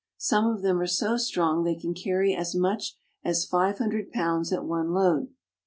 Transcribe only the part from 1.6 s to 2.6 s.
they can carry as